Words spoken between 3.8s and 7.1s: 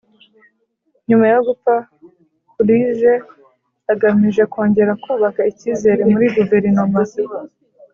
agamije kongera kubaka ikizere muri guverinoma